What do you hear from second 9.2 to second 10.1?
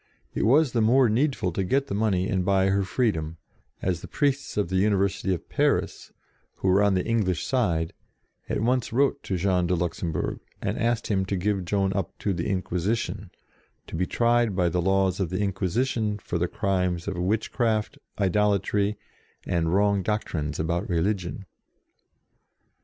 to Jean de Lux